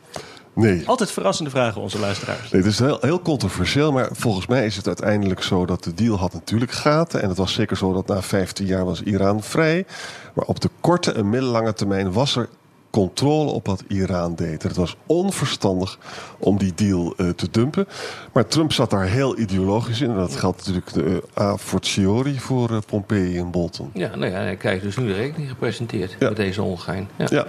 [0.53, 0.83] Nee.
[0.85, 2.51] Altijd verrassende vragen, onze luisteraars.
[2.51, 5.93] Nee, het is heel, heel controversieel, maar volgens mij is het uiteindelijk zo dat de
[5.93, 7.21] deal had natuurlijk gaten.
[7.21, 9.85] En het was zeker zo dat na 15 jaar was Iran vrij.
[10.33, 12.49] Maar op de korte en middellange termijn was er
[12.91, 14.61] controle op wat Iran deed.
[14.61, 15.97] En het was onverstandig
[16.37, 17.87] om die deal eh, te dumpen.
[18.33, 20.09] Maar Trump zat daar heel ideologisch in.
[20.09, 23.89] En dat geldt natuurlijk de, eh, a fortiori voor Pompei en Bolton.
[23.93, 26.27] Ja, nou ja, hij krijgt dus nu de rekening gepresenteerd Ja.
[26.27, 27.09] met deze ongein.
[27.17, 27.27] Ja.
[27.29, 27.47] Ja,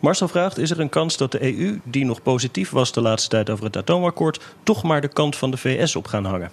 [0.00, 3.28] Marcel vraagt: is er een kans dat de EU, die nog positief was de laatste
[3.28, 6.50] tijd over het atoomakkoord, toch maar de kant van de VS op gaan hangen?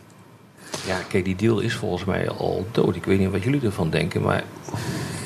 [0.88, 2.96] Ja, kijk, die deal is volgens mij al dood.
[2.96, 4.44] Ik weet niet wat jullie ervan denken, maar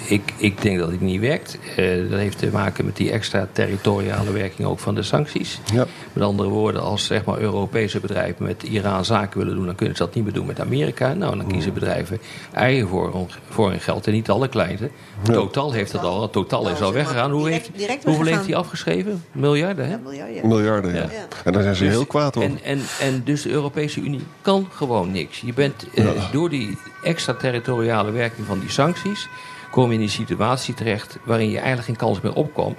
[0.09, 1.57] ik, ik denk dat het niet werkt.
[1.77, 5.59] Uh, dat heeft te maken met die extra territoriale werking ook van de sancties.
[5.73, 5.85] Ja.
[6.13, 9.95] Met andere woorden, als zeg maar, Europese bedrijven met Iran zaken willen doen, dan kunnen
[9.95, 11.13] ze dat niet meer doen met Amerika.
[11.13, 12.19] Nou, dan kiezen bedrijven
[12.53, 14.89] eigen voor, voor hun geld en niet alle kleine.
[15.23, 15.33] Ja.
[15.33, 16.29] Total heeft dat al.
[16.29, 17.31] Total is al weggegaan.
[17.31, 18.33] Hoe heeft, direct hoeveel weggegaan.
[18.33, 19.23] heeft hij afgeschreven?
[19.31, 19.91] Miljarden, hè?
[19.91, 20.47] Ja, miljarden.
[20.47, 21.01] Miljarden, ja.
[21.01, 21.27] Ja.
[21.43, 22.49] En daar zijn ze Dus- heel kwaad over.
[22.49, 25.39] En, en, en dus de Europese Unie kan gewoon niks.
[25.39, 29.27] Je bent eh, door die extra territoriale werking van die sancties...
[29.71, 32.77] kom je in een situatie terecht waarin je eigenlijk geen kans meer opkomt.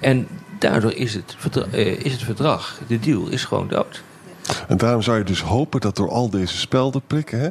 [0.00, 1.36] En daardoor is het,
[1.70, 4.02] eh, is het verdrag, de deal, is gewoon dood.
[4.68, 7.40] En daarom zou je dus hopen dat door al deze speldenprikken...
[7.40, 7.48] Hè,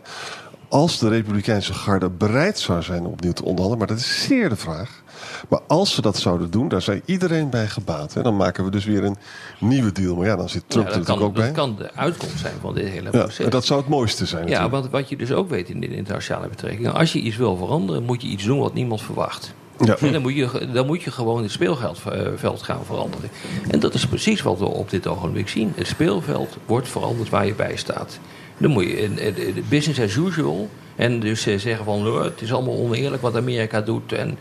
[0.69, 3.77] als de Republikeinse garde bereid zou zijn om opnieuw te onderhandelen...
[3.77, 5.03] maar dat is zeer de vraag.
[5.49, 8.13] Maar als ze dat zouden doen, daar zou iedereen bij gebaat.
[8.13, 8.21] Hè.
[8.21, 9.15] Dan maken we dus weer een
[9.59, 10.15] nieuwe deal.
[10.15, 11.45] Maar ja, dan zit Trump Ja, er kan, natuurlijk ook bij.
[11.45, 13.39] dat kan de uitkomst zijn van dit hele Ja, proces.
[13.45, 14.73] en dat zou het mooiste zijn Ja, natuurlijk.
[14.73, 16.93] want wat je dus ook weet in de internationale betrekkingen...
[16.93, 19.53] als je iets wil veranderen, moet je iets doen wat niemand verwacht.
[19.85, 19.97] Ja.
[19.97, 23.29] En dan moet, je, dan moet je gewoon het speelveld gaan veranderen.
[23.69, 25.73] En dat is precies wat we op dit ogenblik zien.
[25.75, 28.19] Het speelveld wordt veranderd waar je bij staat.
[28.57, 30.69] Dan moet je eh, eh, eh, business as usual.
[30.95, 34.11] En dus eh, zeggen van "Oh, het is allemaal oneerlijk wat Amerika doet.
[34.13, 34.37] En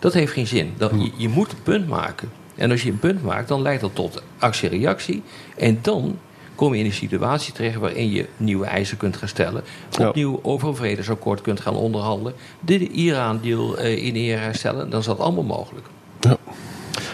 [0.00, 0.74] dat heeft geen zin.
[0.76, 2.30] Dan, je, je moet een punt maken.
[2.54, 5.22] En als je een punt maakt, dan leidt dat tot actie-reactie.
[5.56, 6.18] En dan
[6.54, 9.62] kom je in een situatie terecht waarin je nieuwe eisen kunt gaan stellen.
[9.90, 10.08] Ja.
[10.08, 12.34] Opnieuw over een vredesakkoord kunt gaan onderhandelen.
[12.60, 14.90] De Iran-deal eh, in ere herstellen.
[14.90, 15.86] Dan is dat allemaal mogelijk.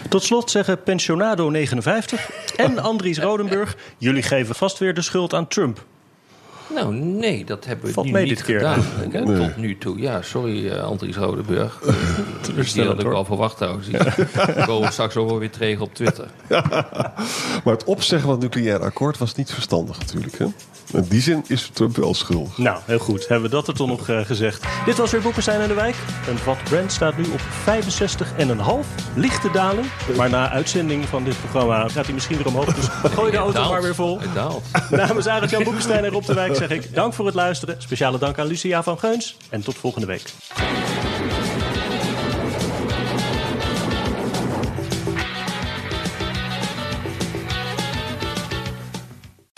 [0.09, 5.47] Tot slot zeggen Pensionado 59 en Andries Rodenburg: jullie geven vast weer de schuld aan
[5.47, 5.85] Trump.
[6.73, 8.57] Nou, nee, dat hebben we Valt nu mee niet dit keer.
[8.59, 8.83] gedaan.
[9.11, 9.47] Nee.
[9.47, 9.99] Tot nu toe.
[9.99, 11.79] Ja, sorry, eh, Andries Rodenburg.
[12.73, 13.11] Die had ik hoor.
[13.11, 13.87] wel verwacht trouwens.
[13.87, 13.97] Die
[14.65, 16.27] komen we straks ook wel weer tegen op Twitter.
[17.63, 20.37] Maar het opzeggen van het nucleaire akkoord was niet verstandig natuurlijk.
[20.37, 20.45] Hè?
[20.93, 22.57] In die zin is Trump wel schuldig.
[22.57, 23.27] Nou, heel goed.
[23.27, 24.65] Hebben we dat er toch nog eh, gezegd.
[24.85, 25.95] Dit was weer Boekenstein en de Wijk.
[26.29, 29.03] Een vat Brand staat nu op 65,5.
[29.15, 29.87] Lichte daling.
[30.15, 32.73] Maar na uitzending van dit programma gaat hij misschien weer omhoog.
[32.73, 34.19] Dus gooi de auto maar weer vol.
[34.89, 37.75] Namens Arend-Jan Boekenstein en Rob de Wijk zeg ik dank voor het luisteren.
[37.77, 39.37] Speciale dank aan Lucia van Geuns.
[39.49, 40.33] En tot volgende week.